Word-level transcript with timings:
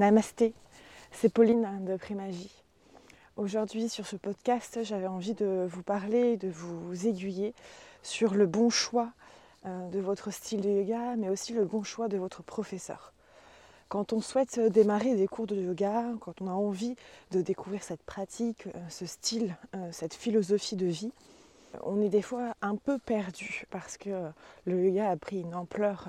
Namasté, 0.00 0.54
c'est 1.12 1.28
Pauline 1.28 1.84
de 1.84 1.94
Primagie. 1.98 2.50
Aujourd'hui 3.36 3.90
sur 3.90 4.06
ce 4.06 4.16
podcast, 4.16 4.78
j'avais 4.82 5.06
envie 5.06 5.34
de 5.34 5.68
vous 5.70 5.82
parler, 5.82 6.38
de 6.38 6.48
vous 6.48 7.06
aiguiller 7.06 7.52
sur 8.02 8.32
le 8.32 8.46
bon 8.46 8.70
choix 8.70 9.10
euh, 9.66 9.90
de 9.90 9.98
votre 10.00 10.30
style 10.30 10.62
de 10.62 10.70
yoga, 10.70 11.16
mais 11.18 11.28
aussi 11.28 11.52
le 11.52 11.66
bon 11.66 11.82
choix 11.82 12.08
de 12.08 12.16
votre 12.16 12.42
professeur. 12.42 13.12
Quand 13.90 14.14
on 14.14 14.22
souhaite 14.22 14.58
démarrer 14.58 15.16
des 15.16 15.28
cours 15.28 15.46
de 15.46 15.56
yoga, 15.56 16.06
quand 16.20 16.40
on 16.40 16.46
a 16.46 16.52
envie 16.52 16.96
de 17.30 17.42
découvrir 17.42 17.82
cette 17.82 18.02
pratique, 18.02 18.68
euh, 18.68 18.78
ce 18.88 19.04
style, 19.04 19.54
euh, 19.76 19.90
cette 19.92 20.14
philosophie 20.14 20.76
de 20.76 20.86
vie, 20.86 21.12
on 21.82 22.00
est 22.00 22.08
des 22.08 22.22
fois 22.22 22.54
un 22.62 22.76
peu 22.76 22.98
perdu 22.98 23.64
parce 23.70 23.96
que 23.96 24.30
le 24.64 24.84
yoga 24.84 25.10
a 25.10 25.16
pris 25.16 25.40
une 25.40 25.54
ampleur 25.54 26.08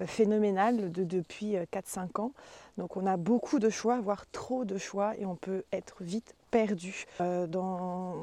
euh, 0.00 0.06
phénoménale 0.06 0.90
depuis 0.92 1.54
4-5 1.54 1.98
euh, 2.18 2.22
ans. 2.22 2.32
Donc 2.78 2.96
on 2.96 3.06
a 3.06 3.16
beaucoup 3.16 3.58
de 3.58 3.70
choix, 3.70 4.00
voire 4.00 4.24
trop 4.30 4.64
de 4.64 4.78
choix, 4.78 5.16
et 5.18 5.26
on 5.26 5.36
peut 5.36 5.64
être 5.72 6.02
vite 6.02 6.34
perdu 6.50 7.06
euh, 7.20 7.46
dans, 7.46 8.14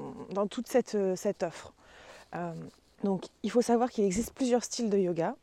toute 0.50 0.68
cette, 0.68 0.98
cette 1.16 1.44
offre. 1.44 1.74
donc 3.04 3.26
il 3.44 3.52
faut 3.52 3.62
savoir 3.62 3.90
qu'il 3.92 4.06
existe 4.06 4.34
plusieurs 4.34 4.64
styles 4.64 4.90
de 4.90 4.98
yoga. 4.98 5.36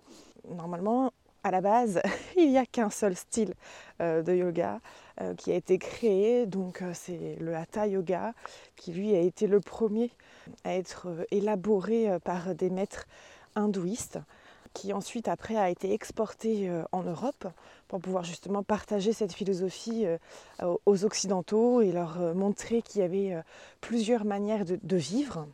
Normalement, 0.49 1.13
à 1.45 1.51
la 1.51 1.61
base, 1.61 2.03
il 2.37 2.51
n'y 2.51 2.59
a 2.59 2.67
qu'un 2.67 2.91
seul 2.91 3.15
style 3.15 3.55
de 4.01 4.35
yoga. 4.35 4.81
Euh, 5.21 5.35
qui 5.35 5.53
a 5.53 5.55
été 5.55 5.79
créé. 5.79 6.45
Donc 6.45 6.83
euh, 6.83 6.91
c'est 6.93 7.37
le 7.39 7.55
Hatha 7.55 7.87
Yoga 7.87 8.35
qui 8.75 8.93
lui 8.93 9.15
a 9.15 9.21
été 9.21 9.47
le 9.47 9.61
premier 9.61 10.11
à 10.65 10.75
être 10.75 11.07
euh, 11.07 11.25
élaboré 11.31 12.19
par 12.25 12.53
des 12.57 12.69
maîtres 12.69 13.07
hindouistes 13.55 14.19
qui 14.73 14.93
ensuite 14.93 15.29
après 15.29 15.55
a 15.55 15.71
été 15.71 15.93
exporté 15.93 16.69
en 16.91 17.05
Europe 17.05 17.47
pour 17.87 18.01
pouvoir 18.01 18.25
justement 18.25 18.65
partager 18.65 19.13
cette 19.13 19.33
philosophie 19.33 20.05
aux 20.85 21.05
Occidentaux 21.05 21.81
et 21.81 21.93
leur 21.93 22.35
montrer 22.35 22.83
qu'il 22.83 23.01
y 23.01 23.05
avait 23.05 23.41
plusieurs 23.81 24.25
manières 24.25 24.65
de, 24.65 24.97
vivre. 24.97 25.47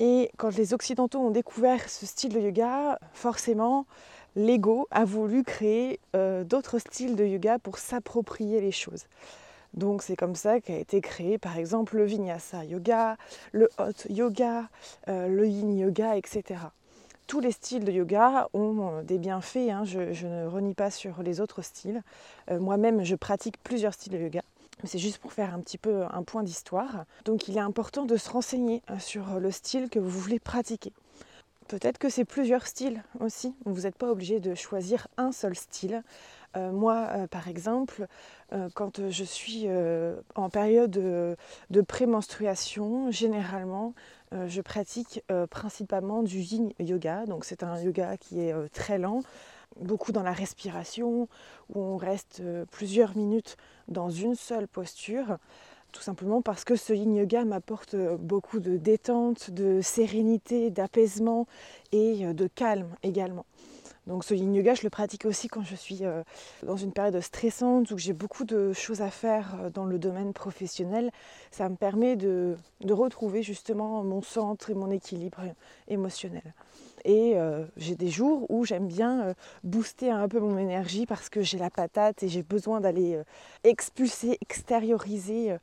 Et 0.00 0.30
quand 0.36 0.56
les 0.56 0.74
Occidentaux 0.74 1.20
ont 1.20 1.30
découvert 1.30 1.88
ce 1.88 2.04
style 2.04 2.32
de 2.32 2.40
yoga, 2.40 2.98
forcément, 3.12 3.86
l'ego 4.34 4.88
a 4.90 5.04
voulu 5.04 5.44
créer 5.44 6.00
euh, 6.16 6.42
d'autres 6.42 6.78
styles 6.78 7.14
de 7.14 7.24
yoga 7.24 7.58
pour 7.58 7.78
s'approprier 7.78 8.60
les 8.60 8.72
choses. 8.72 9.04
Donc 9.72 10.02
c'est 10.02 10.16
comme 10.16 10.34
ça 10.34 10.60
qu'a 10.60 10.78
été 10.78 11.00
créé 11.00 11.38
par 11.38 11.58
exemple 11.58 11.96
le 11.96 12.04
vinyasa 12.04 12.64
yoga, 12.64 13.16
le 13.52 13.68
hot 13.78 14.08
yoga, 14.08 14.68
euh, 15.08 15.28
le 15.28 15.46
yin 15.46 15.76
yoga, 15.76 16.16
etc. 16.16 16.60
Tous 17.26 17.40
les 17.40 17.52
styles 17.52 17.84
de 17.84 17.92
yoga 17.92 18.48
ont 18.52 18.98
euh, 18.98 19.02
des 19.02 19.18
bienfaits, 19.18 19.70
hein. 19.70 19.84
je, 19.84 20.26
ne 20.26 20.46
renie 20.46 20.74
pas 20.74 20.90
sur 20.90 21.22
les 21.22 21.40
autres 21.40 21.62
styles. 21.62 22.02
Moi-même, 22.50 23.04
je 23.04 23.14
pratique 23.14 23.56
plusieurs 23.62 23.94
styles 23.94 24.12
de 24.12 24.18
yoga. 24.18 24.42
C'est 24.82 24.98
juste 24.98 25.18
pour 25.18 25.32
faire 25.32 25.54
un 25.54 25.60
petit 25.60 25.78
peu 25.78 26.04
un 26.10 26.22
point 26.24 26.42
d'histoire. 26.42 27.04
Donc 27.24 27.48
il 27.48 27.56
est 27.56 27.60
important 27.60 28.04
de 28.04 28.16
se 28.16 28.28
renseigner 28.28 28.82
sur 28.98 29.38
le 29.40 29.50
style 29.50 29.88
que 29.88 29.98
vous 29.98 30.10
voulez 30.10 30.40
pratiquer. 30.40 30.92
Peut-être 31.68 31.98
que 31.98 32.10
c'est 32.10 32.24
plusieurs 32.24 32.66
styles 32.66 33.02
aussi. 33.20 33.54
Vous 33.64 33.82
n'êtes 33.82 33.96
pas 33.96 34.10
obligé 34.10 34.38
de 34.38 34.54
choisir 34.54 35.08
un 35.16 35.32
seul 35.32 35.54
style. 35.54 36.02
Euh, 36.56 36.70
moi, 36.70 37.08
euh, 37.10 37.26
par 37.26 37.48
exemple, 37.48 38.06
euh, 38.52 38.68
quand 38.74 39.08
je 39.08 39.24
suis 39.24 39.66
en 40.34 40.50
période 40.50 40.90
de 40.90 41.80
prémenstruation, 41.80 43.10
généralement, 43.10 43.94
je 44.46 44.60
pratique 44.60 45.22
principalement 45.50 46.22
du 46.22 46.38
yin 46.40 46.72
yoga. 46.78 47.24
Donc 47.26 47.44
c'est 47.44 47.62
un 47.62 47.80
yoga 47.80 48.16
qui 48.16 48.40
est 48.40 48.54
très 48.72 48.98
lent, 48.98 49.22
beaucoup 49.80 50.12
dans 50.12 50.22
la 50.22 50.32
respiration, 50.32 51.28
où 51.74 51.80
on 51.80 51.96
reste 51.96 52.42
plusieurs 52.70 53.16
minutes 53.16 53.56
dans 53.88 54.10
une 54.10 54.34
seule 54.34 54.68
posture 54.68 55.38
tout 55.94 56.02
simplement 56.02 56.42
parce 56.42 56.64
que 56.64 56.76
ce 56.76 56.92
yin 56.92 57.14
yoga 57.14 57.44
m'apporte 57.44 57.94
euh, 57.94 58.16
beaucoup 58.18 58.58
de 58.58 58.76
détente, 58.76 59.50
de 59.50 59.80
sérénité, 59.80 60.70
d'apaisement 60.70 61.46
et 61.92 62.26
euh, 62.26 62.32
de 62.34 62.48
calme 62.48 62.96
également. 63.02 63.46
Donc 64.08 64.24
ce 64.24 64.34
yin 64.34 64.52
yoga, 64.52 64.74
je 64.74 64.82
le 64.82 64.90
pratique 64.90 65.24
aussi 65.24 65.48
quand 65.48 65.62
je 65.62 65.76
suis 65.76 66.00
euh, 66.02 66.22
dans 66.64 66.76
une 66.76 66.92
période 66.92 67.18
stressante 67.20 67.90
ou 67.92 67.94
que 67.94 68.02
j'ai 68.02 68.12
beaucoup 68.12 68.44
de 68.44 68.72
choses 68.72 69.00
à 69.00 69.10
faire 69.10 69.70
dans 69.72 69.86
le 69.86 69.98
domaine 69.98 70.32
professionnel. 70.32 71.10
Ça 71.52 71.68
me 71.68 71.76
permet 71.76 72.16
de 72.16 72.56
retrouver 72.90 73.42
justement 73.42 74.02
mon 74.02 74.20
centre 74.20 74.70
et 74.70 74.74
mon 74.74 74.90
équilibre 74.90 75.40
émotionnel. 75.88 76.54
Et 77.04 77.36
j'ai 77.76 77.96
des 77.96 78.08
jours 78.08 78.46
où 78.50 78.64
j'aime 78.64 78.86
bien 78.86 79.34
booster 79.62 80.10
un 80.10 80.28
peu 80.28 80.40
mon 80.40 80.56
énergie 80.56 81.04
parce 81.04 81.28
que 81.28 81.42
j'ai 81.42 81.58
la 81.58 81.70
patate 81.70 82.22
et 82.22 82.28
j'ai 82.28 82.42
besoin 82.42 82.80
d'aller 82.80 83.20
expulser, 83.62 84.38
extérioriser 84.40 85.56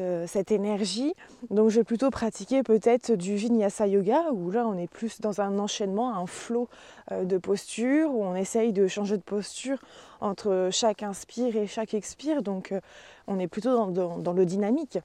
euh, 0.00 0.26
cette, 0.26 0.52
énergie. 0.52 1.14
Donc 1.50 1.70
je 1.70 1.80
vais 1.80 1.84
plutôt 1.84 2.10
pratiquer 2.10 2.62
peut-être 2.62 3.12
du 3.12 3.36
vinyasa 3.36 3.86
yoga, 3.86 4.30
où 4.32 4.50
là 4.50 4.66
on 4.66 4.76
est 4.76 4.90
plus 4.90 5.20
dans 5.20 5.40
un 5.40 5.58
enchaînement, 5.58 6.14
un 6.14 6.26
flot 6.26 6.68
euh, 7.10 7.24
de 7.24 7.38
posture, 7.38 8.14
où 8.14 8.22
on 8.22 8.34
essaye 8.34 8.72
de 8.72 8.86
changer 8.86 9.16
de 9.16 9.22
posture 9.22 9.78
entre 10.20 10.68
chaque 10.70 11.02
inspire 11.02 11.56
et 11.56 11.66
chaque 11.66 11.94
expire. 11.94 12.42
Donc 12.42 12.72
euh, 12.72 12.80
on 13.26 13.38
est 13.38 13.46
plutôt 13.46 13.90
dans, 13.90 14.32
le 14.32 14.44
dynamique. 14.44 14.98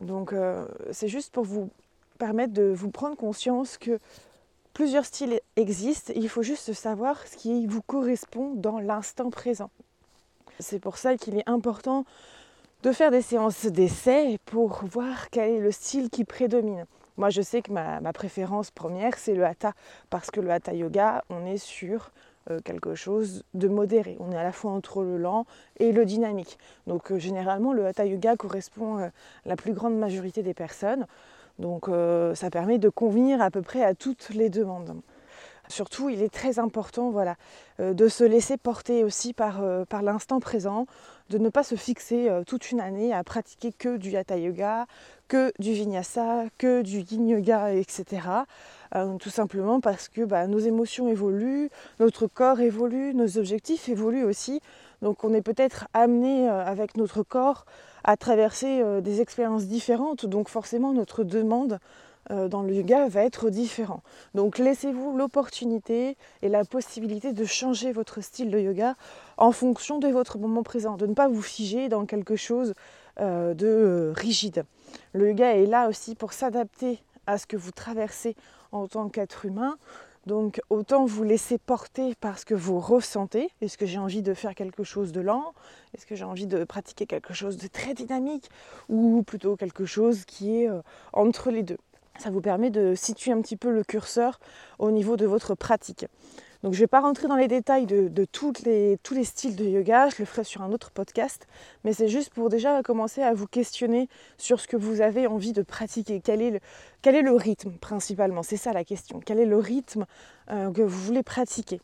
Donc 0.00 0.34
c'est 0.90 1.08
juste 1.08 1.32
pour 1.32 1.44
vous 1.44 1.70
permettre 2.18 2.52
de 2.52 2.72
vous 2.74 2.90
prendre 2.90 3.16
conscience 3.16 3.78
que 3.78 3.98
plusieurs 4.72 5.04
styles 5.04 5.40
existent. 5.56 6.12
Il 6.16 6.28
faut 6.28 6.42
juste 6.42 6.72
savoir 6.72 7.26
ce 7.26 7.36
qui 7.36 7.66
vous 7.66 7.82
correspond 7.82 8.52
dans 8.54 8.78
l'instant 8.78 9.30
présent. 9.30 9.70
C'est 10.58 10.78
pour 10.78 10.96
ça 10.96 11.16
qu'il 11.16 11.38
est 11.38 11.48
important 11.48 12.04
de 12.82 12.92
faire 12.92 13.10
des 13.10 13.22
séances 13.22 13.66
d'essai 13.66 14.38
pour 14.44 14.84
voir 14.84 15.30
quel 15.30 15.50
est 15.50 15.60
le 15.60 15.70
style 15.70 16.10
qui 16.10 16.24
prédomine. 16.24 16.84
Moi, 17.16 17.30
je 17.30 17.42
sais 17.42 17.62
que 17.62 17.72
ma, 17.72 18.12
préférence 18.12 18.70
première, 18.70 19.16
c'est 19.18 19.34
le 19.34 19.44
hatha, 19.44 19.74
parce 20.10 20.30
que 20.30 20.40
le 20.40 20.50
hatha 20.50 20.72
yoga, 20.72 21.22
on 21.28 21.46
est 21.46 21.58
sur 21.58 22.10
euh, 22.50 22.58
quelque 22.64 22.94
chose 22.94 23.44
de 23.54 23.68
modéré. 23.68 24.16
On 24.18 24.32
est 24.32 24.36
à 24.36 24.42
la 24.42 24.52
fois 24.52 24.72
entre 24.72 25.02
le 25.02 25.18
lent 25.18 25.46
et 25.78 25.92
le 25.92 26.04
dynamique. 26.04 26.58
Donc, 26.86 27.12
euh, 27.12 27.18
généralement, 27.18 27.72
le 27.72 27.86
hatha 27.86 28.06
yoga 28.06 28.36
correspond 28.36 28.98
à 28.98 29.10
la 29.44 29.56
plus 29.56 29.74
grande 29.74 29.96
majorité 29.96 30.42
des 30.42 30.54
personnes. 30.54 31.06
Donc, 31.58 31.88
euh, 31.88 32.34
ça 32.34 32.50
permet 32.50 32.78
de 32.78 32.88
convenir 32.88 33.40
à 33.42 33.50
peu 33.50 33.62
près 33.62 33.84
à 33.84 33.94
toutes 33.94 34.30
les 34.30 34.50
demandes. 34.50 35.00
Surtout, 35.68 36.10
il 36.10 36.22
est 36.22 36.32
très 36.32 36.58
important 36.58 37.10
voilà, 37.10 37.36
de 37.78 38.08
se 38.08 38.24
laisser 38.24 38.58
porter 38.58 39.04
aussi 39.04 39.32
par, 39.32 39.62
par 39.88 40.02
l'instant 40.02 40.38
présent, 40.38 40.86
de 41.32 41.38
ne 41.38 41.48
pas 41.48 41.62
se 41.62 41.74
fixer 41.74 42.28
euh, 42.28 42.44
toute 42.44 42.70
une 42.70 42.80
année 42.80 43.12
à 43.12 43.24
pratiquer 43.24 43.72
que 43.72 43.96
du 43.96 44.16
hatha 44.16 44.36
yoga, 44.36 44.86
que 45.28 45.50
du 45.58 45.72
vinyasa, 45.72 46.44
que 46.58 46.82
du 46.82 47.00
yin 47.00 47.26
yoga, 47.26 47.72
etc. 47.72 48.04
Euh, 48.94 49.16
tout 49.16 49.30
simplement 49.30 49.80
parce 49.80 50.08
que 50.08 50.22
bah, 50.22 50.46
nos 50.46 50.58
émotions 50.58 51.08
évoluent, 51.08 51.70
notre 52.00 52.26
corps 52.26 52.60
évolue, 52.60 53.14
nos 53.14 53.38
objectifs 53.38 53.88
évoluent 53.88 54.24
aussi. 54.24 54.60
Donc 55.00 55.24
on 55.24 55.32
est 55.32 55.42
peut-être 55.42 55.88
amené 55.94 56.48
euh, 56.48 56.64
avec 56.64 56.98
notre 56.98 57.22
corps 57.22 57.64
à 58.04 58.16
traverser 58.16 58.82
des 59.02 59.20
expériences 59.20 59.66
différentes. 59.66 60.26
Donc 60.26 60.48
forcément 60.48 60.92
notre 60.92 61.24
demande 61.24 61.78
euh, 62.30 62.46
dans 62.46 62.62
le 62.62 62.72
yoga 62.72 63.08
va 63.08 63.24
être 63.24 63.50
différent. 63.50 64.02
Donc 64.34 64.58
laissez-vous 64.58 65.16
l'opportunité 65.16 66.16
et 66.42 66.48
la 66.48 66.64
possibilité 66.64 67.32
de 67.32 67.44
changer 67.44 67.90
votre 67.90 68.20
style 68.20 68.50
de 68.50 68.60
yoga 68.60 68.94
en 69.38 69.50
fonction 69.50 69.98
de 69.98 70.06
votre 70.06 70.38
moment 70.38 70.62
présent, 70.62 70.96
de 70.96 71.06
ne 71.06 71.14
pas 71.14 71.28
vous 71.28 71.42
figer 71.42 71.88
dans 71.88 72.06
quelque 72.06 72.36
chose 72.36 72.74
euh, 73.20 73.54
de 73.54 73.66
euh, 73.66 74.12
rigide. 74.14 74.64
Le 75.14 75.30
yoga 75.30 75.56
est 75.56 75.66
là 75.66 75.88
aussi 75.88 76.14
pour 76.14 76.32
s'adapter 76.32 77.02
à 77.26 77.38
ce 77.38 77.46
que 77.46 77.56
vous 77.56 77.72
traversez 77.72 78.36
en 78.70 78.86
tant 78.86 79.08
qu'être 79.08 79.44
humain. 79.44 79.76
Donc 80.26 80.60
autant 80.70 81.04
vous 81.04 81.24
laisser 81.24 81.58
porter 81.58 82.14
par 82.14 82.38
ce 82.38 82.44
que 82.44 82.54
vous 82.54 82.78
ressentez. 82.78 83.50
Est-ce 83.60 83.76
que 83.76 83.86
j'ai 83.86 83.98
envie 83.98 84.22
de 84.22 84.34
faire 84.34 84.54
quelque 84.54 84.84
chose 84.84 85.10
de 85.10 85.20
lent? 85.20 85.52
Est-ce 85.94 86.06
que 86.06 86.14
j'ai 86.14 86.24
envie 86.24 86.46
de 86.46 86.64
pratiquer 86.64 87.06
quelque 87.06 87.34
chose 87.34 87.56
de 87.56 87.66
très 87.66 87.94
dynamique? 87.94 88.48
Ou 88.88 89.22
plutôt 89.24 89.56
quelque 89.56 89.84
chose 89.84 90.24
qui 90.24 90.62
est 90.62 90.70
entre 91.12 91.50
les 91.50 91.62
deux? 91.62 91.78
Ça 92.18 92.30
vous 92.30 92.40
permet 92.40 92.70
de 92.70 92.94
situer 92.94 93.32
un 93.32 93.40
petit 93.40 93.56
peu 93.56 93.72
le 93.72 93.82
curseur 93.82 94.38
au 94.78 94.90
niveau 94.90 95.16
de 95.16 95.26
votre 95.26 95.54
pratique. 95.54 96.06
Donc 96.62 96.74
je 96.74 96.78
ne 96.78 96.82
vais 96.84 96.88
pas 96.88 97.00
rentrer 97.00 97.26
dans 97.26 97.36
les 97.36 97.48
détails 97.48 97.86
de, 97.86 98.24
tous 98.24 98.52
les 98.64 99.24
styles 99.24 99.56
de 99.56 99.64
yoga, 99.64 100.08
je 100.10 100.16
le 100.20 100.24
ferai 100.24 100.44
sur 100.44 100.62
un 100.62 100.70
autre 100.72 100.92
podcast, 100.92 101.48
mais 101.84 101.92
c'est 101.92 102.08
juste 102.08 102.32
pour 102.32 102.48
déjà 102.48 102.82
commencer 102.82 103.20
à 103.20 103.34
vous 103.34 103.48
questionner 103.48 104.08
sur 104.38 104.60
ce 104.60 104.68
que 104.68 104.76
vous 104.76 105.00
avez 105.00 105.26
envie 105.26 105.52
de 105.52 105.62
pratiquer, 105.62 106.20
quel 106.22 106.40
est 106.40 107.22
le, 107.22 107.32
rythme 107.34 107.72
principalement, 107.80 108.42
c'est 108.44 108.56
ça 108.56 108.72
la 108.72 108.84
question, 108.84 109.20
quel 109.24 109.40
est 109.40 109.46
le 109.46 109.58
rythme 109.58 110.06
euh, 110.50 110.70
que 110.70 110.82
vous 110.82 111.00
voulez 111.00 111.24
pratiquer? 111.24 111.80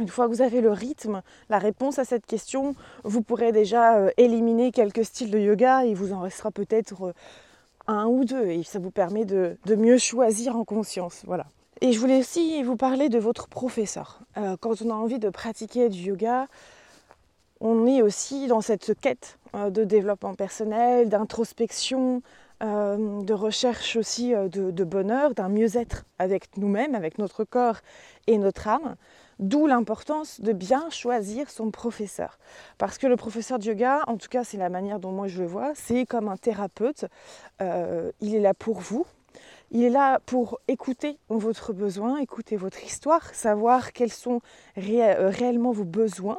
Une 0.00 0.08
fois 0.08 0.26
que 0.26 0.32
vous 0.32 0.42
avez 0.42 0.60
le 0.60 0.72
rythme, 0.72 1.22
la 1.48 1.58
réponse 1.58 2.00
à 2.00 2.04
cette 2.04 2.26
question, 2.26 2.74
vous 3.04 3.22
pourrez 3.22 3.52
déjà 3.52 3.96
euh, 3.96 4.10
éliminer 4.16 4.72
quelques 4.72 5.04
styles 5.04 5.30
de 5.30 5.38
yoga 5.38 5.84
et 5.84 5.94
vous 5.94 6.12
en 6.12 6.20
restera 6.20 6.50
peut-être 6.50 7.04
euh, 7.04 7.12
un 7.86 8.06
ou 8.06 8.24
deux 8.24 8.46
et 8.46 8.64
ça 8.64 8.80
vous 8.80 8.90
permet 8.90 9.24
de, 9.24 9.56
mieux 9.76 9.98
choisir 9.98 10.56
en 10.56 10.64
conscience. 10.64 11.22
Voilà. 11.26 11.46
Et 11.80 11.92
je 11.92 11.98
voulais 11.98 12.20
aussi 12.20 12.62
vous 12.62 12.76
parler 12.76 13.08
de 13.08 13.18
votre 13.18 13.48
professeur. 13.48 14.20
Euh, 14.36 14.56
quand 14.60 14.80
on 14.82 14.90
a 14.90 14.94
envie 14.94 15.18
de 15.18 15.28
pratiquer 15.28 15.88
du 15.88 15.98
yoga, 15.98 16.46
on 17.60 17.86
est 17.86 18.00
aussi 18.00 18.46
dans 18.46 18.60
cette 18.60 18.98
quête 19.00 19.38
euh, 19.54 19.70
de 19.70 19.82
développement 19.82 20.34
personnel, 20.34 21.08
d'introspection, 21.08 22.22
euh, 22.62 23.22
de 23.22 23.34
recherche 23.34 23.96
aussi 23.96 24.32
de, 24.32 24.84
bonheur, 24.84 25.34
d'un 25.34 25.48
mieux-être 25.48 26.04
avec 26.20 26.56
nous-mêmes, 26.56 26.94
avec 26.94 27.18
notre 27.18 27.42
corps 27.42 27.78
et 28.28 28.38
notre 28.38 28.68
âme. 28.68 28.94
D'où 29.40 29.66
l'importance 29.66 30.40
de 30.40 30.52
bien 30.52 30.88
choisir 30.90 31.50
son 31.50 31.72
professeur. 31.72 32.38
Parce 32.78 32.98
que 32.98 33.08
le 33.08 33.16
professeur 33.16 33.58
de 33.58 33.64
yoga, 33.64 34.02
en 34.06 34.16
tout 34.16 34.28
cas 34.28 34.44
c'est 34.44 34.58
la 34.58 34.68
manière 34.68 35.00
dont 35.00 35.10
moi 35.10 35.26
je 35.26 35.40
le 35.40 35.48
vois, 35.48 35.72
c'est 35.74 36.06
comme 36.06 36.28
un 36.28 36.36
thérapeute. 36.36 37.06
il 37.60 38.34
est 38.36 38.40
là 38.40 38.54
pour 38.54 38.78
vous, 38.78 39.04
il 39.74 39.82
est 39.82 39.90
là 39.90 40.20
pour 40.24 40.60
écouter 40.68 41.18
votre 41.28 41.72
besoin, 41.72 42.18
écouter 42.18 42.56
votre 42.56 42.82
histoire, 42.84 43.34
savoir 43.34 43.92
quels 43.92 44.12
sont 44.12 44.40
euh, 44.78 45.30
réellement 45.30 45.72
vos 45.72 45.84
besoins, 45.84 46.38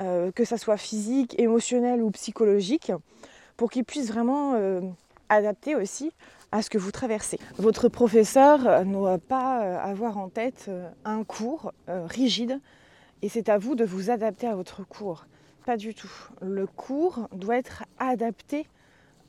euh, 0.00 0.30
que 0.30 0.44
ce 0.44 0.56
soit 0.56 0.76
physique, 0.76 1.38
émotionnel 1.40 2.00
ou 2.02 2.12
psychologique, 2.12 2.92
pour 3.56 3.70
qu'il 3.72 3.84
puisse 3.84 4.12
vraiment 4.12 4.54
euh, 4.54 4.80
adapter 5.28 5.74
aussi 5.74 6.12
à 6.52 6.62
ce 6.62 6.70
que 6.70 6.78
vous 6.78 6.92
traversez. 6.92 7.40
Votre 7.58 7.88
professeur 7.88 8.84
ne 8.84 8.92
doit 8.92 9.18
pas 9.18 9.58
avoir 9.82 10.16
en 10.16 10.28
tête 10.28 10.70
un 11.04 11.22
cours 11.22 11.72
rigide 11.88 12.58
et 13.20 13.28
c'est 13.28 13.50
à 13.50 13.58
vous 13.58 13.74
de 13.74 13.84
vous 13.84 14.08
adapter 14.08 14.46
à 14.46 14.54
votre 14.54 14.82
cours. 14.82 15.26
Pas 15.66 15.76
du 15.76 15.94
tout. 15.94 16.10
Le 16.40 16.66
cours 16.66 17.28
doit 17.32 17.58
être 17.58 17.84
adapté 17.98 18.66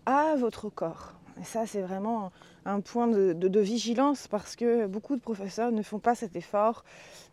à 0.05 0.35
votre 0.37 0.69
corps. 0.69 1.18
Ça, 1.43 1.65
c'est 1.65 1.81
vraiment 1.81 2.31
un 2.65 2.81
point 2.81 3.07
de, 3.07 3.59
vigilance 3.59 4.27
parce 4.27 4.55
que 4.55 4.87
beaucoup 4.87 5.15
de 5.15 5.21
professeurs 5.21 5.71
ne 5.71 5.81
font 5.81 5.99
pas 5.99 6.15
cet 6.15 6.35
effort 6.35 6.83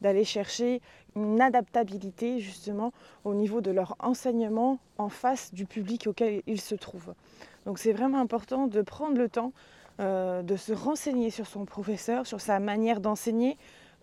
d'aller 0.01 0.25
chercher 0.25 0.81
une 1.15 1.41
adaptabilité 1.41 2.41
justement 2.41 2.93
au 3.25 3.35
niveau 3.35 3.61
de 3.61 3.71
leur 3.71 3.97
enseignement 3.99 4.79
en 4.99 5.09
face 5.09 5.53
du 5.53 5.67
public 5.67 6.07
auquel 6.07 6.43
ils 6.47 6.61
se 6.61 6.75
trouvent. 6.75 7.15
Donc 7.65 7.79
c'est 7.79 7.93
vraiment 7.93 8.21
important 8.21 8.67
de 8.67 8.83
prendre 8.83 9.17
le 9.19 9.29
temps 9.29 9.53
euh, 9.99 10.43
de 10.43 10.57
se 10.57 10.73
renseigner 10.73 11.31
sur 11.31 11.47
son 11.47 11.65
professeur, 11.65 12.27
sur 12.27 12.41
sa 12.41 12.61
manière 12.61 13.01
d'enseigner, 13.01 13.57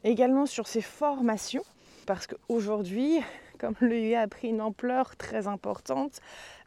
également 0.03 0.47
sur 0.47 0.67
ses 0.67 0.81
formations, 0.81 1.63
parce 2.05 2.27
qu'aujourd'hui, 2.27 3.19
comme 3.59 3.75
le 3.81 3.97
yoga 3.97 4.21
a 4.21 4.27
pris 4.27 4.49
une 4.49 4.61
ampleur 4.61 5.15
très 5.15 5.47
importante, 5.47 6.19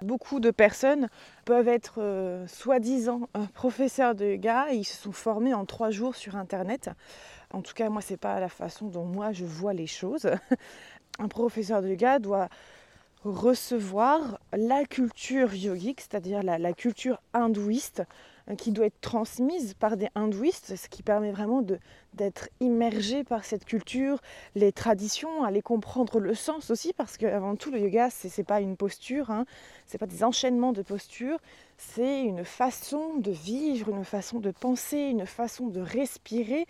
beaucoup 0.02 0.40
de 0.40 0.50
personnes 0.50 1.08
peuvent 1.44 1.68
être 1.68 2.00
euh, 2.00 2.46
soi-disant 2.46 3.28
euh, 3.36 3.40
professeurs 3.54 4.14
de 4.14 4.24
yoga 4.24 4.66
et 4.70 4.76
ils 4.76 4.84
se 4.84 5.02
sont 5.02 5.12
formés 5.12 5.54
en 5.54 5.64
trois 5.64 5.90
jours 5.90 6.14
sur 6.14 6.36
Internet. 6.36 6.90
En 7.52 7.62
tout 7.62 7.74
cas, 7.74 7.88
moi, 7.88 8.02
ce 8.02 8.12
n'est 8.12 8.18
pas 8.18 8.40
la 8.40 8.48
façon 8.48 8.86
dont 8.86 9.04
moi 9.04 9.32
je 9.32 9.44
vois 9.44 9.72
les 9.72 9.86
choses. 9.86 10.30
Un 11.18 11.28
professeur 11.28 11.82
de 11.82 11.88
yoga 11.88 12.18
doit 12.18 12.48
recevoir 13.24 14.38
la 14.52 14.84
culture 14.84 15.54
yogique, 15.54 16.00
c'est-à-dire 16.00 16.42
la, 16.42 16.72
culture 16.72 17.20
hindouiste, 17.32 18.02
qui 18.54 18.70
doit 18.70 18.86
être 18.86 19.00
transmise 19.00 19.74
par 19.74 19.96
des 19.96 20.08
hindouistes, 20.14 20.76
ce 20.76 20.88
qui 20.88 21.02
permet 21.02 21.32
vraiment 21.32 21.62
d'être 22.14 22.48
immergé 22.60 23.24
par 23.24 23.44
cette 23.44 23.64
culture, 23.64 24.20
les 24.54 24.70
traditions, 24.70 25.42
aller 25.42 25.62
comprendre 25.62 26.20
le 26.20 26.34
sens 26.34 26.70
aussi, 26.70 26.92
parce 26.92 27.16
qu'avant 27.16 27.56
tout, 27.56 27.72
le 27.72 27.80
yoga, 27.80 28.08
ce 28.10 28.28
n'est 28.28 28.44
pas 28.44 28.60
une 28.60 28.76
posture, 28.76 29.30
hein, 29.30 29.46
ce 29.86 29.94
n'est 29.94 29.98
pas 29.98 30.06
des 30.06 30.22
enchaînements 30.22 30.72
de 30.72 30.82
postures, 30.82 31.38
c'est 31.78 32.22
une 32.22 32.44
façon 32.44 33.16
de 33.18 33.30
vivre, 33.30 33.90
une 33.90 34.04
façon 34.04 34.38
de 34.38 34.50
penser, 34.50 34.98
une 34.98 35.26
façon 35.26 35.66
de 35.66 35.80
respirer. 35.80 36.66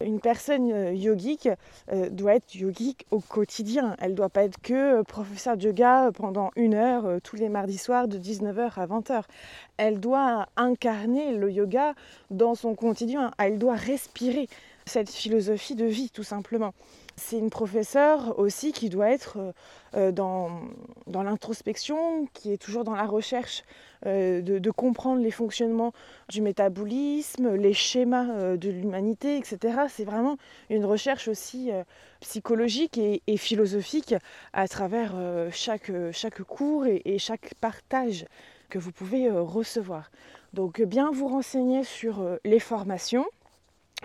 Une 0.00 0.20
personne 0.20 0.70
euh, 0.72 0.92
yogique 0.92 1.48
euh, 1.92 2.08
doit 2.10 2.34
être 2.34 2.54
yogique 2.54 3.06
au 3.10 3.20
quotidien. 3.20 3.96
Elle 4.00 4.12
ne 4.12 4.16
doit 4.16 4.28
pas 4.28 4.44
être 4.44 4.60
que 4.60 5.02
professeur 5.02 5.56
de 5.56 5.64
yoga 5.64 6.10
pendant 6.12 6.50
une 6.56 6.74
heure 6.74 7.20
tous 7.22 7.36
les 7.36 7.48
mardis 7.48 7.78
soirs 7.78 8.08
de 8.08 8.18
19h 8.18 8.72
à 8.76 8.86
20h. 8.86 9.22
Elle 9.76 10.00
doit 10.00 10.46
incarner 10.56 11.32
le 11.32 11.50
yoga 11.50 11.94
dans 12.30 12.54
son 12.54 12.74
quotidien. 12.74 13.32
Elle 13.38 13.58
doit 13.58 13.74
respirer 13.74 14.48
cette 14.88 15.10
philosophie 15.10 15.76
de 15.76 15.84
vie 15.84 16.10
tout 16.10 16.24
simplement. 16.24 16.74
C'est 17.18 17.38
une 17.38 17.50
professeure 17.50 18.38
aussi 18.38 18.72
qui 18.72 18.88
doit 18.88 19.10
être 19.10 19.38
euh, 19.38 19.52
euh, 19.96 20.12
dans, 20.12 20.50
dans 21.06 21.22
l'introspection, 21.22 22.26
qui 22.32 22.52
est 22.52 22.58
toujours 22.58 22.84
dans 22.84 22.94
la 22.94 23.06
recherche 23.06 23.64
euh, 24.06 24.40
de, 24.40 24.70
comprendre 24.70 25.20
les 25.20 25.32
fonctionnements 25.32 25.92
du 26.28 26.40
métabolisme, 26.40 27.54
les 27.54 27.72
schémas 27.72 28.56
de 28.56 28.70
l'humanité, 28.70 29.36
etc. 29.36 29.80
C'est 29.88 30.04
vraiment 30.04 30.36
une 30.70 30.84
recherche 30.84 31.26
aussi 31.26 31.70
psychologique 32.20 32.98
et, 32.98 33.36
philosophique 33.36 34.14
à 34.52 34.68
travers 34.68 35.14
chaque, 35.50 35.90
chaque 36.12 36.42
cours 36.42 36.86
et, 36.86 37.02
et, 37.04 37.18
chaque 37.18 37.54
partage 37.54 38.26
que 38.68 38.78
vous 38.78 38.92
pouvez 38.92 39.28
recevoir. 39.30 40.12
Donc 40.52 40.80
bien 40.82 41.10
vous 41.10 41.26
renseigner 41.26 41.82
sur 41.82 42.22
les 42.44 42.60
formations 42.60 43.26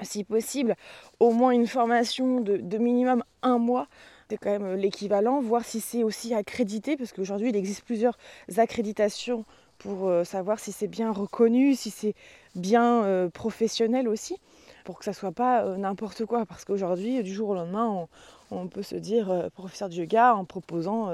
si 0.02 0.24
possible, 0.24 0.76
au 1.20 1.32
moins 1.32 1.52
une 1.52 1.68
formation 1.68 2.42
de, 2.42 2.78
minimum 2.78 3.24
un 3.42 3.58
mois. 3.58 3.88
C'est 4.30 4.38
quand 4.38 4.50
même 4.50 4.74
l'équivalent, 4.74 5.42
voir 5.42 5.64
si 5.64 5.80
c'est 5.80 6.04
aussi 6.04 6.34
accrédité, 6.34 6.98
parce 6.98 7.12
qu'aujourd'hui 7.14 7.50
il 7.50 7.56
existe 7.56 7.84
plusieurs 7.84 8.18
accréditations 8.58 9.46
pour 9.78 10.08
euh, 10.08 10.24
savoir 10.24 10.60
si 10.60 10.72
c'est 10.72 10.88
bien 10.88 11.12
reconnu, 11.12 11.76
si 11.76 11.92
c'est 11.92 12.16
bien 12.56 13.04
euh, 13.04 13.30
professionnel 13.30 14.08
aussi, 14.08 14.38
pour 14.84 15.00
que 15.00 15.06
ça 15.06 15.14
soit 15.14 15.32
pas 15.32 15.64
euh, 15.64 15.78
n'importe 15.78 16.26
quoi. 16.26 16.46
Parce 16.46 16.66
qu'aujourd'hui, 16.66 17.22
du 17.24 17.34
jour 17.34 17.50
au 17.50 17.56
lendemain, 17.56 18.08
on, 18.52 18.68
peut 18.68 18.84
se 18.84 18.96
dire 18.96 19.50
professeur 19.56 19.90
de 19.90 19.96
yoga 19.96 20.36
en 20.36 20.46
proposant 20.46 21.10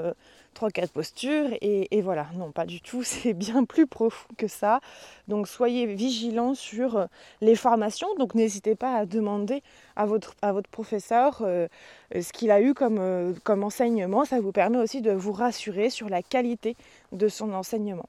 3-4 0.54 0.88
postures 0.88 1.50
et, 1.60 2.00
voilà, 2.02 2.26
non 2.36 2.50
pas 2.50 2.66
du 2.66 2.80
tout, 2.80 3.02
c'est 3.04 3.32
bien 3.32 3.64
plus 3.64 3.86
profond 3.86 4.28
que 4.36 4.48
ça. 4.48 4.80
Donc 5.28 5.48
soyez 5.48 5.86
vigilants 5.86 6.54
sur 6.54 6.96
euh, 6.96 7.06
les 7.40 7.54
formations, 7.54 8.08
donc 8.16 8.34
n'hésitez 8.34 8.74
pas 8.74 8.96
à 8.96 9.06
demander 9.06 9.62
à 9.96 10.06
votre, 10.06 10.34
à 10.42 10.52
votre 10.52 10.70
professeur 10.70 11.38
euh, 11.42 11.68
ce 12.14 12.32
qu'il 12.32 12.50
a 12.50 12.60
eu 12.60 12.74
comme, 12.74 12.98
euh, 12.98 13.32
comme 13.44 13.64
enseignement, 13.64 14.24
ça 14.24 14.40
vous 14.40 14.52
permet 14.52 14.78
aussi 14.78 15.00
de 15.00 15.12
vous 15.12 15.32
rassurer 15.32 15.90
sur 15.90 16.08
la 16.08 16.22
qualité 16.22 16.76
de 17.12 17.28
son 17.28 17.52
enseignement. 17.52 18.08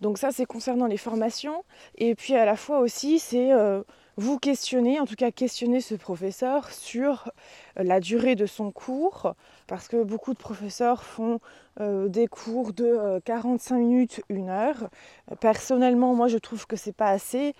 Donc 0.00 0.18
ça 0.18 0.30
c'est 0.30 0.44
concernant 0.44 0.86
les 0.86 0.98
formations 0.98 1.64
et 1.96 2.14
puis 2.14 2.34
à 2.34 2.44
la 2.44 2.56
fois 2.56 2.80
aussi 2.80 3.18
c'est 3.18 3.50
vous 4.16 4.38
questionner, 4.38 4.98
en 4.98 5.04
tout 5.04 5.14
cas 5.14 5.30
questionner 5.30 5.80
ce 5.80 5.94
professeur 5.94 6.70
sur 6.70 7.30
la 7.76 8.00
durée 8.00 8.34
de 8.34 8.46
son 8.46 8.70
cours, 8.70 9.34
parce 9.66 9.88
que 9.88 10.02
beaucoup 10.02 10.32
de 10.32 10.38
professeurs 10.38 11.02
font 11.02 11.40
euh, 11.80 12.08
des 12.08 12.26
cours 12.26 12.72
de 12.72 13.20
45 13.24 13.74
euh, 13.74 13.78
minutes, 13.78 14.22
une 14.30 14.48
heure. 14.48 14.88
Personnellement, 15.40 16.14
moi 16.14 16.28
je 16.28 16.38
trouve 16.38 16.66
que 16.66 16.76
c'est 16.76 16.94
pas 16.94 17.10
assez 17.10 17.54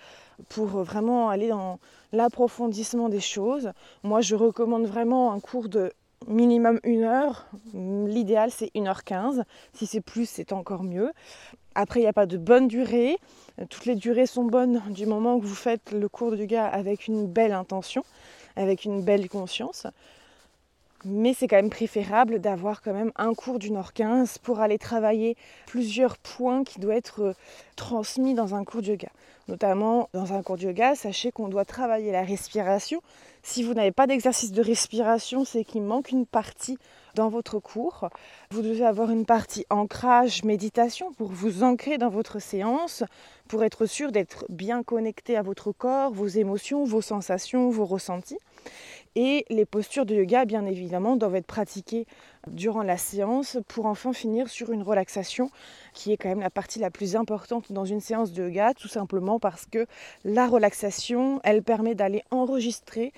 pour 0.49 0.69
vraiment 0.69 1.29
aller 1.29 1.49
dans 1.49 1.79
l'approfondissement 2.13 3.11
des 3.11 3.21
choses. 3.21 3.73
Moi 4.03 4.23
je 4.23 4.35
recommande 4.35 4.87
vraiment 4.87 5.33
un 5.33 5.41
cours 5.41 5.69
de 5.69 5.93
minimum 6.27 6.81
une 6.85 7.03
heure. 7.03 7.47
L'idéal 7.75 8.51
c'est 8.51 8.71
1h15. 8.75 9.43
Si 9.75 9.87
c'est 9.87 10.01
plus, 10.01 10.29
c'est 10.29 10.53
encore 10.53 10.83
mieux. 10.83 11.13
Après, 11.79 12.01
il 12.01 12.05
n'y 12.05 12.09
a 12.09 12.15
pas 12.15 12.25
de 12.25 12.39
bonne 12.39 12.69
durée. 12.69 13.19
Toutes 13.69 13.85
les 13.85 13.97
durées 13.97 14.25
sont 14.25 14.45
bonnes 14.45 14.83
du 14.89 15.05
moment 15.05 15.39
que 15.39 15.45
vous 15.45 15.55
faites 15.55 15.93
le 15.93 16.09
cours 16.09 16.31
de 16.31 16.39
yoga 16.39 16.67
avec 16.67 17.07
une 17.07 17.27
belle 17.27 17.53
intention, 17.53 18.03
avec 18.57 18.87
une 18.87 19.03
belle 19.03 19.29
conscience. 19.29 19.87
Mais 21.05 21.35
c'est 21.35 21.47
quand 21.47 21.57
même 21.57 21.69
préférable 21.69 22.41
d'avoir 22.41 22.81
quand 22.81 22.95
même 22.95 23.13
un 23.17 23.35
cours 23.35 23.59
d'une 23.59 23.77
heure 23.77 23.93
quinze 23.93 24.39
pour 24.39 24.61
aller 24.61 24.79
travailler 24.79 25.37
plusieurs 25.67 26.17
points 26.17 26.65
qui 26.65 26.81
doivent 26.81 26.97
être 26.97 27.23
euh, 27.23 27.35
transmis 27.77 28.33
dans 28.33 28.55
un 28.55 28.65
cours 28.65 28.81
de 28.81 28.89
yoga. 28.89 29.11
Notamment 29.47 30.09
dans 30.15 30.33
un 30.33 30.43
cours 30.43 30.57
de 30.57 30.63
yoga, 30.63 30.95
sachez 30.95 31.31
qu'on 31.31 31.49
doit 31.49 31.67
travailler 31.67 32.11
la 32.11 32.23
respiration. 32.23 33.03
Si 33.43 33.63
vous 33.63 33.75
n'avez 33.75 33.93
pas 33.93 34.07
d'exercice 34.07 34.51
de 34.51 34.63
respiration, 34.63 35.45
c'est 35.45 35.63
qu'il 35.63 35.83
manque 35.83 36.11
une 36.11 36.27
partie 36.27 36.79
dans 37.17 37.29
votre 37.31 37.59
cours. 37.59 38.09
Vous 38.51 38.63
devez 38.63 38.85
avoir 38.85 39.11
une 39.11 39.25
partie 39.25 39.65
ancrage, 39.71 40.45
méditation 40.45 41.13
pour 41.13 41.29
vous 41.29 41.65
ancrer 41.65 41.99
dans 41.99 42.11
votre 42.11 42.39
séance, 42.39 43.03
pour 43.49 43.65
être 43.65 43.87
sûr 43.87 44.13
d'être 44.13 44.45
bien 44.49 44.83
connecté 44.83 45.37
à 45.37 45.43
votre 45.43 45.73
corps, 45.73 46.13
vos 46.13 46.27
émotions, 46.27 46.85
vos 46.85 47.01
sensations, 47.01 47.71
vos 47.71 47.87
ressentis. 47.87 48.39
Et 49.19 49.47
les 49.49 49.65
postures 49.65 50.05
de 50.05 50.15
yoga, 50.15 50.45
bien 50.45 50.67
évidemment, 50.67 51.17
doivent 51.17 51.37
être 51.37 51.47
pratiquées 51.47 52.07
durant 52.49 52.83
la 52.83 52.99
séance 52.99 53.57
pour 53.67 53.87
enfin 53.87 54.13
finir 54.13 54.49
sur 54.51 54.71
une 54.73 54.83
relaxation 54.83 55.51
qui 55.95 56.13
est 56.13 56.19
quand 56.19 56.29
même 56.29 56.41
la 56.41 56.51
partie 56.51 56.79
la 56.79 56.91
plus 56.91 57.17
importante 57.17 57.73
dans 57.73 57.87
une 57.87 58.01
séance 58.01 58.33
de 58.33 58.43
yoga, 58.43 58.75
tout 58.75 58.89
simplement 58.89 59.41
parce 59.41 59.65
que 59.65 59.87
la 60.25 60.47
relaxation, 60.47 61.41
elle 61.45 61.63
permet 61.63 61.95
d'aller 61.95 62.23
enregistrer 62.31 63.15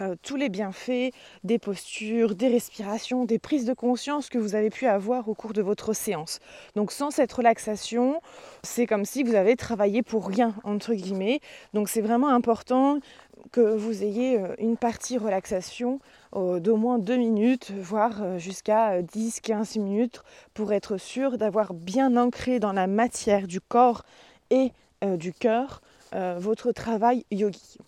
euh, 0.00 0.14
tous 0.22 0.36
les 0.36 0.48
bienfaits 0.48 1.12
des 1.44 1.58
postures, 1.58 2.34
des 2.34 2.48
respirations, 2.48 3.24
des 3.24 3.38
prises 3.38 3.64
de 3.64 3.74
conscience 3.74 4.28
que 4.28 4.38
vous 4.38 4.54
avez 4.54 4.70
pu 4.70 4.86
avoir 4.86 5.28
au 5.28 5.34
cours 5.34 5.52
de 5.52 5.62
votre 5.62 5.92
séance. 5.92 6.40
Donc 6.76 6.92
sans 6.92 7.10
cette 7.10 7.32
relaxation, 7.32 8.20
c'est 8.62 8.86
comme 8.86 9.04
si 9.04 9.22
vous 9.22 9.34
avez 9.34 9.56
travaillé 9.56 10.02
pour 10.02 10.28
rien, 10.28 10.54
entre 10.64 10.94
guillemets. 10.94 11.40
Donc 11.74 11.88
c'est 11.88 12.00
vraiment 12.00 12.28
important 12.28 13.00
que 13.50 13.60
vous 13.60 14.02
ayez 14.02 14.40
une 14.58 14.76
partie 14.76 15.16
relaxation 15.16 16.00
d'au 16.34 16.76
moins 16.76 16.98
2 16.98 17.16
minutes, 17.16 17.70
voire 17.70 18.38
jusqu'à 18.38 19.00
10-15 19.00 19.80
minutes, 19.80 20.22
pour 20.54 20.72
être 20.72 20.98
sûr 20.98 21.38
d'avoir 21.38 21.72
bien 21.72 22.16
ancré 22.16 22.58
dans 22.58 22.72
la 22.72 22.86
matière 22.86 23.46
du 23.46 23.60
corps 23.60 24.04
et 24.50 24.72
du 25.02 25.32
cœur 25.32 25.80
votre 26.12 26.72
travail 26.72 27.24
yogi. 27.30 27.78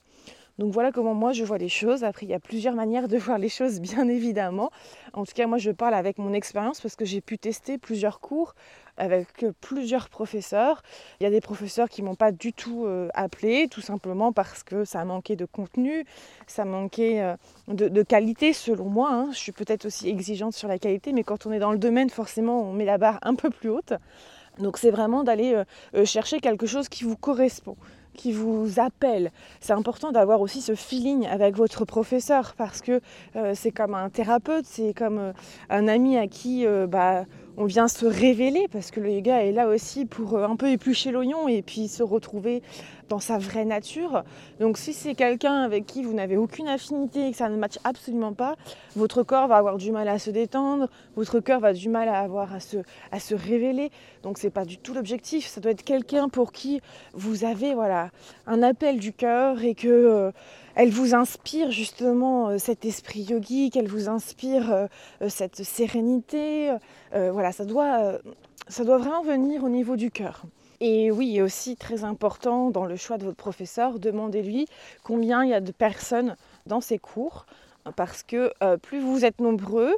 Donc 0.61 0.75
voilà 0.75 0.93
comment 0.93 1.15
moi 1.15 1.33
je 1.33 1.43
vois 1.43 1.57
les 1.57 1.71
choses. 1.71 2.05
Après, 2.05 2.27
il 2.27 2.29
y 2.29 2.35
a 2.35 2.39
plusieurs 2.39 2.75
manières 2.75 3.09
de 3.09 3.17
voir 3.27 3.39
les 3.39 3.49
choses, 3.49 3.81
bien 3.81 4.07
évidemment. 4.09 4.71
En 5.15 5.25
tout 5.25 5.33
cas, 5.35 5.47
moi 5.47 5.57
je 5.57 5.71
parle 5.71 5.95
avec 5.95 6.19
mon 6.19 6.35
expérience 6.35 6.83
parce 6.83 6.97
que 6.97 7.07
j'ai 7.07 7.23
pu 7.23 7.39
tester 7.39 7.79
plusieurs 7.79 8.21
cours 8.21 8.55
avec 8.99 9.47
plusieurs 9.63 10.11
professeurs. 10.11 10.83
Il 11.19 11.25
y 11.25 11.27
a 11.27 11.31
des 11.31 11.41
professeurs 11.41 11.89
qui 11.89 12.03
m'ont 12.03 12.15
pas 12.15 12.31
du 12.31 12.53
tout 12.53 12.85
euh, 12.85 13.09
appelé, 13.15 13.69
tout 13.71 13.81
simplement 13.81 14.35
parce 14.35 14.63
que 14.63 14.85
ça 14.85 15.03
manquait 15.07 15.35
de 15.35 15.47
contenu, 15.47 16.05
ça 16.47 16.67
manquait 16.67 17.23
euh, 17.23 17.37
de, 17.69 18.03
qualité 18.03 18.53
selon 18.53 18.91
moi. 18.91 19.09
Hein. 19.11 19.29
Je 19.33 19.39
suis 19.39 19.53
peut-être 19.53 19.87
aussi 19.87 20.11
exigeante 20.11 20.53
sur 20.53 20.69
la 20.69 20.79
qualité, 20.79 21.15
mais 21.15 21.25
quand 21.25 21.47
on 21.47 21.53
est 21.53 21.59
dans 21.59 21.73
le 21.73 21.79
domaine, 21.79 22.11
forcément, 22.11 22.61
on 22.61 22.75
met 22.75 22.85
la 22.85 22.99
barre 22.99 23.19
un 23.23 23.35
peu 23.35 23.49
plus 23.49 23.71
haute. 23.71 23.95
Donc 24.59 24.77
c'est 24.77 24.91
vraiment 24.91 25.25
d'aller 25.25 25.55
euh, 25.95 26.05
chercher 26.05 26.41
quelque 26.41 26.67
chose 26.67 26.91
qui 26.91 27.05
vous 27.05 27.17
correspond 27.17 27.79
qui 28.15 28.33
vous 28.33 28.79
appelle. 28.79 29.31
C'est 29.61 29.73
important 29.73 30.13
d'avoir 30.13 30.41
aussi 30.41 30.61
ce 30.61 30.75
feeling 30.75 31.27
avec 31.27 31.57
votre 31.57 31.85
professeur 31.85 32.55
parce 32.57 32.81
que 32.81 33.01
euh, 33.37 33.53
c'est 33.55 33.71
comme 33.71 33.95
un 33.95 34.11
thérapeute, 34.11 34.65
c'est 34.67 34.95
comme 34.95 35.19
euh, 35.19 35.33
un 35.69 35.89
ami 35.89 36.17
à 36.17 36.27
qui 36.27 36.67
euh, 36.67 36.87
bah, 36.87 37.25
on 37.57 37.65
vient 37.65 37.89
se 37.89 38.07
révéler 38.07 38.69
parce 38.71 38.91
que 38.91 39.01
le 39.01 39.11
yoga 39.11 39.45
est 39.45 39.53
là 39.53 39.69
aussi 39.69 40.07
pour 40.07 40.39
un 40.39 40.57
peu 40.57 40.71
éplucher 40.71 41.11
l'oignon 41.11 41.49
et 41.49 41.63
puis 41.63 41.89
se 41.89 42.03
retrouver 42.03 42.63
dans 43.09 43.19
sa 43.19 43.39
vraie 43.39 43.65
nature. 43.65 44.23
Donc 44.61 44.79
si 44.79 44.93
c'est 44.93 45.15
quelqu'un 45.15 45.63
avec 45.63 45.85
qui 45.85 46.03
vous 46.03 46.15
n'avez 46.15 46.37
aucune 46.37 46.69
affinité 46.69 47.27
et 47.27 47.31
que 47.33 47.37
ça 47.37 47.49
ne 47.49 47.57
matche 47.57 47.79
absolument 47.85 48.33
pas, 48.33 48.57
votre 48.97 49.23
corps 49.23 49.49
va 49.49 49.57
avoir 49.57 49.77
du 49.77 49.91
mal 49.91 50.09
à 50.09 50.19
se 50.19 50.31
détendre, 50.31 50.89
votre 51.17 51.41
cœur 51.41 51.61
va 51.61 51.73
du 51.73 51.89
mal 51.89 52.09
à 52.09 52.21
avoir 52.21 52.55
à 52.55 52.61
se, 52.61 52.79
à 53.11 53.21
se 53.21 53.35
révéler. 53.35 53.91
Donc 54.23 54.39
c'est 54.39 54.51
pas 54.51 54.65
du 54.65 54.79
tout 54.79 54.95
l'objectif. 54.95 55.47
Ça 55.47 55.61
doit 55.61 55.73
être 55.73 55.83
quelqu'un 55.83 56.29
pour 56.29 56.53
qui 56.53 56.81
vous 57.13 57.45
avez 57.45 57.75
voilà 57.75 58.11
un 58.47 58.63
appel 58.63 58.99
du 58.99 59.13
cœur 59.13 59.63
et 59.63 59.75
que 59.75 59.89
euh, 59.89 60.31
elle 60.75 60.91
vous 60.91 61.15
inspire 61.15 61.71
justement 61.71 62.49
euh, 62.49 62.59
cet 62.59 62.85
esprit 62.85 63.21
yogi, 63.21 63.71
qu'elle 63.71 63.89
vous 63.89 64.09
inspire 64.09 64.73
euh, 64.73 64.87
cette 65.29 65.63
sérénité. 65.63 66.73
voilà, 67.13 67.53
ça 67.53 67.65
doit, 67.65 68.19
ça 68.69 68.85
doit 68.85 68.99
vraiment 68.99 69.23
venir 69.23 69.65
au 69.65 69.69
niveau 69.69 69.97
du 69.97 70.11
cœur. 70.11 70.45
Et 70.81 71.11
oui, 71.11 71.43
aussi 71.43 71.77
très 71.77 72.05
important 72.05 72.71
dans 72.71 72.87
le 72.87 72.97
choix 72.97 73.19
de 73.19 73.25
votre 73.25 73.37
professeur, 73.37 73.99
demandez-lui 73.99 74.67
combien 75.03 75.45
il 75.45 75.51
y 75.51 75.55
a 75.55 75.61
de 75.61 75.73
personnes 75.73 76.37
dans 76.67 76.81
ses 76.81 76.99
cours, 76.99 77.45
parce 77.97 78.23
que 78.23 78.53
euh, 78.63 78.77
plus 78.77 79.01
vous 79.01 79.25
êtes 79.25 79.41
nombreux, 79.41 79.95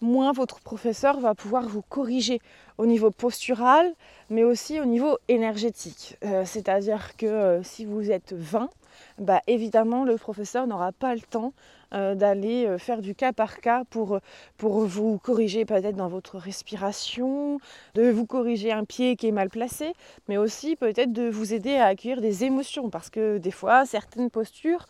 moins 0.00 0.32
votre 0.32 0.60
professeur 0.60 1.20
va 1.20 1.34
pouvoir 1.34 1.68
vous 1.68 1.82
corriger 1.82 2.40
au 2.78 2.86
niveau 2.86 3.10
postural, 3.10 3.94
mais 4.28 4.44
aussi 4.44 4.80
au 4.80 4.84
niveau 4.84 5.18
énergétique. 5.28 6.16
Euh, 6.24 6.44
c'est-à-dire 6.44 7.16
que 7.16 7.26
euh, 7.26 7.62
si 7.62 7.84
vous 7.84 8.10
êtes 8.10 8.32
20, 8.32 8.70
bah, 9.18 9.40
évidemment 9.46 10.04
le 10.04 10.16
professeur 10.16 10.66
n'aura 10.66 10.92
pas 10.92 11.14
le 11.14 11.20
temps 11.20 11.52
euh, 11.94 12.14
d'aller 12.14 12.66
euh, 12.66 12.78
faire 12.78 13.00
du 13.00 13.14
cas 13.14 13.32
par 13.32 13.60
cas 13.60 13.84
pour, 13.90 14.18
pour 14.56 14.80
vous 14.80 15.18
corriger 15.18 15.64
peut-être 15.64 15.94
dans 15.94 16.08
votre 16.08 16.38
respiration, 16.38 17.58
de 17.94 18.10
vous 18.10 18.26
corriger 18.26 18.72
un 18.72 18.84
pied 18.84 19.14
qui 19.16 19.28
est 19.28 19.32
mal 19.32 19.48
placé, 19.48 19.92
mais 20.28 20.36
aussi 20.36 20.74
peut-être 20.74 21.12
de 21.12 21.28
vous 21.28 21.54
aider 21.54 21.76
à 21.76 21.86
accueillir 21.86 22.20
des 22.20 22.44
émotions. 22.44 22.90
Parce 22.90 23.10
que 23.10 23.38
des 23.38 23.52
fois 23.52 23.86
certaines 23.86 24.30
postures, 24.30 24.86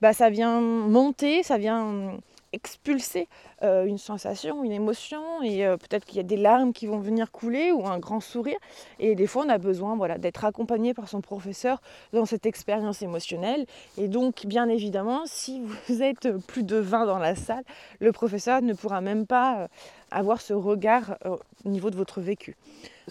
bah, 0.00 0.12
ça 0.12 0.30
vient 0.30 0.60
monter, 0.60 1.42
ça 1.42 1.58
vient 1.58 2.18
expulser 2.54 3.28
euh, 3.62 3.84
une 3.84 3.98
sensation, 3.98 4.64
une 4.64 4.72
émotion, 4.72 5.42
et 5.42 5.66
euh, 5.66 5.76
peut-être 5.76 6.04
qu'il 6.04 6.16
y 6.16 6.20
a 6.20 6.24
des 6.24 6.36
larmes 6.36 6.72
qui 6.72 6.86
vont 6.86 6.98
venir 6.98 7.30
couler 7.30 7.72
ou 7.72 7.86
un 7.86 7.98
grand 7.98 8.20
sourire. 8.20 8.58
Et 8.98 9.14
des 9.14 9.26
fois, 9.26 9.44
on 9.44 9.48
a 9.48 9.58
besoin 9.58 9.96
voilà, 9.96 10.18
d'être 10.18 10.44
accompagné 10.44 10.94
par 10.94 11.08
son 11.08 11.20
professeur 11.20 11.80
dans 12.12 12.24
cette 12.24 12.46
expérience 12.46 13.02
émotionnelle. 13.02 13.66
Et 13.98 14.08
donc, 14.08 14.46
bien 14.46 14.68
évidemment, 14.68 15.22
si 15.26 15.60
vous 15.60 16.02
êtes 16.02 16.30
plus 16.46 16.62
de 16.62 16.76
20 16.76 17.06
dans 17.06 17.18
la 17.18 17.34
salle, 17.34 17.64
le 18.00 18.12
professeur 18.12 18.62
ne 18.62 18.72
pourra 18.72 19.00
même 19.00 19.26
pas 19.26 19.58
euh, 19.58 19.68
avoir 20.14 20.40
ce 20.40 20.54
regard 20.54 21.16
au 21.64 21.68
niveau 21.68 21.90
de 21.90 21.96
votre 21.96 22.20
vécu. 22.20 22.56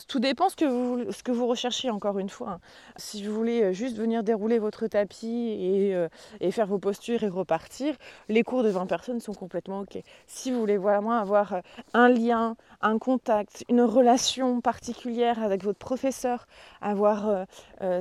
Tout 0.08 0.20
dépend 0.20 0.50
ce 0.50 0.56
que 0.56 1.32
vous, 1.32 1.48
recherchez, 1.48 1.90
encore 1.90 2.18
une 2.18 2.30
fois. 2.30 2.50
Hein. 2.52 2.60
Si 2.98 3.24
vous 3.24 3.34
voulez 3.34 3.62
euh, 3.62 3.74
juste 3.74 3.96
venir 3.96 4.24
dérouler 4.24 4.58
votre 4.58 4.88
tapis 4.88 5.92
euh, 5.94 6.08
et, 6.40 6.52
faire 6.52 6.66
vos 6.66 6.80
postures 6.80 7.24
et 7.24 7.28
repartir, 7.28 7.96
les 8.28 8.44
cours 8.44 8.64
de 8.64 8.70
20 8.70 8.88
personnes 8.88 9.20
sont 9.20 9.34
complètement 9.34 9.82
OK. 9.82 9.98
Si 10.26 10.52
vous 10.52 10.60
voulez 10.60 10.78
vraiment 10.78 11.14
avoir 11.14 11.54
euh, 11.54 11.62
un 11.94 12.10
lien, 12.10 12.56
un 12.82 12.98
contact, 12.98 13.64
une 13.70 13.82
relation 13.82 14.62
particulière 14.62 15.42
avec 15.44 15.64
votre 15.64 15.80
professeur, 15.80 16.48
avoir 16.82 17.46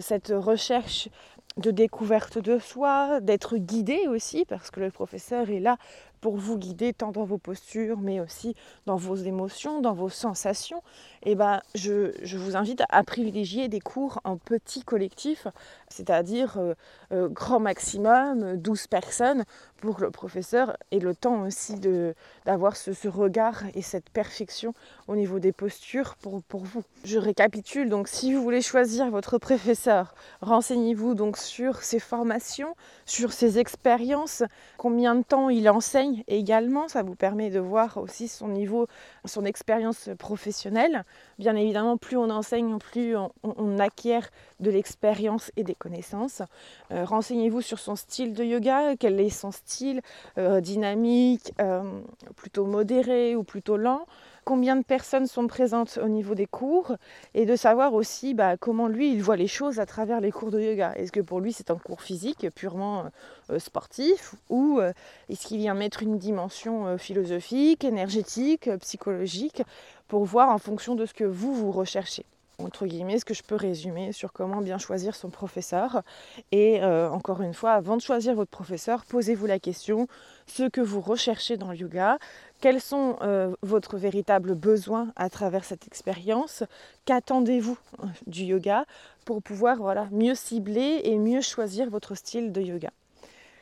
cette 0.01 0.33
recherche 0.35 1.09
de 1.57 1.71
découverte 1.71 2.39
de 2.39 2.59
soi, 2.59 3.21
d'être 3.21 3.57
guidé 3.57 4.07
aussi, 4.09 4.45
parce 4.45 4.71
que 4.71 4.81
le 4.81 4.91
professeur 4.91 5.51
est 5.51 5.61
là 5.61 5.77
pour 6.23 6.37
vous 6.37 6.57
guider 6.57 6.95
tant 6.95 7.11
dans 7.11 7.25
vos 7.25 7.37
postures, 7.37 7.99
mais 7.99 8.21
aussi 8.21 8.55
dans 8.87 8.97
vos 8.97 9.17
émotions, 9.17 9.83
dans 9.83 9.93
vos 9.93 10.09
sensations, 10.09 10.83
et 11.25 11.33
eh 11.33 11.35
ben, 11.35 11.61
je, 11.75 12.37
vous 12.37 12.57
invite 12.57 12.83
à 12.89 13.03
privilégier 13.05 13.69
des 13.69 13.81
cours 13.81 14.21
en 14.25 14.37
petit 14.37 14.83
collectif, 14.83 15.47
c'est-à-dire 15.89 16.57
euh, 16.59 16.75
euh, 17.13 17.29
grand 17.29 17.61
maximum, 17.61 18.57
12 18.57 18.87
personnes, 18.87 19.45
pour 19.83 20.01
le 20.01 20.13
professeur 20.13 20.77
ait 20.93 21.01
le 21.01 21.15
temps 21.15 21.43
aussi 21.43 21.75
d'avoir 22.47 22.77
ce, 22.77 22.93
ce, 22.93 23.09
regard 23.09 23.65
et 23.75 23.83
cette 23.83 24.11
perfection 24.11 24.75
au 25.09 25.17
niveau 25.17 25.41
des 25.41 25.51
postures 25.51 26.15
pour, 26.17 26.41
pour 26.45 26.65
vous. 26.65 26.85
Je 27.05 27.19
récapitule, 27.19 27.89
donc 27.89 28.07
si 28.07 28.33
vous 28.33 28.43
voulez 28.43 28.63
choisir 28.63 29.11
votre 29.11 29.39
professeur, 29.39 30.15
renseignez-vous 30.41 31.15
donc 31.15 31.37
sur 31.37 31.83
ses 31.83 31.99
formations, 31.99 32.77
sur 33.07 33.33
ses 33.33 33.59
expériences, 33.59 34.45
combien 34.79 35.17
de 35.17 35.23
temps 35.23 35.51
il 35.51 35.69
enseigne, 35.69 36.12
également. 36.29 36.89
Ça 36.89 37.03
vous 37.03 37.15
permet 37.15 37.51
de 37.51 37.59
voir 37.59 37.97
aussi 37.97 38.29
son 38.29 38.49
niveau, 38.49 38.87
son 39.25 39.45
expérience 39.45 40.09
professionnelle. 40.19 41.05
Bien 41.39 41.57
évidemment, 41.57 41.97
plus 41.97 42.17
on 42.17 42.31
enseigne, 42.31 42.79
plus 42.79 43.17
on, 43.17 43.79
acquiert 43.79 44.31
de 44.61 44.71
l'expérience 44.71 45.51
et 45.57 45.65
des 45.65 45.75
connaissances. 45.75 46.43
Euh, 46.91 47.05
renseignez-vous 47.05 47.63
sur 47.63 47.79
son 47.79 47.97
style 47.97 48.33
de 48.35 48.45
yoga, 48.45 48.97
quel 48.97 49.19
est 49.21 49.31
son 49.31 49.51
style, 49.51 50.01
euh, 50.39 50.61
dynamique, 50.61 51.53
euh, 51.61 51.83
plutôt 52.37 52.67
modéré 52.67 53.35
ou 53.37 53.45
plutôt 53.45 53.77
lent 53.77 54.07
combien 54.45 54.77
de 54.77 54.83
personnes 54.83 55.27
sont 55.27 55.47
présentes 55.47 55.99
au 56.03 56.09
niveau 56.09 56.35
des 56.35 56.47
cours 56.47 56.97
et 57.35 57.47
de 57.47 57.57
savoir 57.57 57.95
aussi 57.95 58.35
bah, 58.35 58.57
comment 58.57 58.89
lui 58.89 59.13
il 59.13 59.23
voit 59.23 59.37
les 59.37 59.47
choses 59.47 59.81
à 59.81 59.87
travers 59.87 60.21
les 60.21 60.33
cours 60.33 60.51
de 60.51 60.61
yoga. 60.61 60.93
Est-ce 60.97 61.13
que 61.13 61.21
pour 61.21 61.41
lui 61.41 61.53
c'est 61.53 61.71
un 61.71 61.77
cours 61.77 62.03
physique 62.03 62.47
purement 62.55 63.07
euh, 63.51 63.59
sportif 63.59 64.35
ou 64.49 64.79
euh, 64.81 64.93
est-ce 65.29 65.47
qu'il 65.47 65.59
vient 65.59 65.75
mettre 65.75 66.03
une 66.03 66.19
dimension 66.19 66.87
euh, 66.87 66.97
philosophique, 66.97 67.85
énergétique, 67.85 68.71
psychologique 68.81 69.63
pour 70.09 70.25
voir 70.25 70.51
en 70.51 70.59
fonction 70.59 70.95
de 70.95 71.07
ce 71.07 71.15
que 71.15 71.25
vous 71.25 71.55
vous 71.55 71.73
recherchez? 71.73 72.25
Entre 72.65 72.87
guillemets, 72.87 73.19
ce 73.19 73.25
que 73.25 73.35
je 73.35 73.43
peux 73.43 73.57
résumer 73.57 74.13
sur 74.13 74.33
comment 74.33 74.61
bien 74.61 74.79
choisir 74.79 75.15
son 75.15 75.31
professeur. 75.31 76.03
Et 76.51 76.83
euh, 76.83 77.11
encore 77.11 77.43
une 77.43 77.55
fois, 77.55 77.73
avant 77.73 77.97
de 77.97 78.03
choisir 78.03 78.35
votre 78.35 78.51
professeur, 78.51 79.05
posez-vous 79.05 79.47
la 79.47 79.59
question, 79.59 80.07
ce 80.47 80.69
que 80.69 80.81
vous 80.81 81.01
recherchez 81.01 81.57
dans 81.57 81.71
le 81.71 81.77
yoga, 81.77 82.19
quels 82.61 82.81
sont 82.81 83.17
euh, 83.23 83.55
votre 83.63 83.97
véritable 83.97 84.55
besoin 84.55 85.13
à 85.17 85.29
travers 85.31 85.65
cette 85.65 85.87
expérience, 85.87 86.63
qu'attendez-vous 87.05 87.79
euh, 88.03 88.07
du 88.27 88.45
yoga 88.45 88.85
pour 89.25 89.43
pouvoir 89.43 89.77
voilà, 89.79 90.09
mieux 90.11 90.35
cibler 90.35 91.01
et 91.05 91.19
mieux 91.19 91.41
choisir 91.41 91.91
votre 91.91 92.15
style 92.15 92.53
de 92.53 92.61
yoga? 92.61 92.91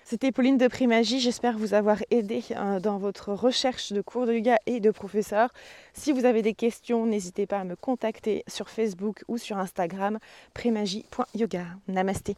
C'était 0.05 0.33
Pauline 0.33 0.59
de 0.59 0.67
Primagie, 0.67 1.21
j'espère 1.21 1.57
vous 1.57 1.75
avoir 1.75 1.99
aidé 2.11 2.43
hein, 2.57 2.81
dans 2.81 2.99
votre 2.99 3.33
recherche 3.33 3.93
de 3.93 4.01
cours 4.01 4.27
de 4.27 4.35
yoga 4.35 4.57
et 4.67 4.81
de 4.81 4.91
professeurs. 4.91 5.51
Si 5.93 6.13
vous 6.13 6.25
avez 6.25 6.43
des 6.43 6.55
questions, 6.55 7.07
n'hésitez 7.07 7.47
pas 7.47 7.61
à 7.61 7.65
me 7.65 7.77
contacter 7.77 8.43
sur 8.49 8.69
Facebook 8.69 9.23
ou 9.29 9.39
sur 9.39 9.59
Instagram, 9.59 10.19
primagie.yoga. 10.53 11.65
Namasté. 11.87 12.37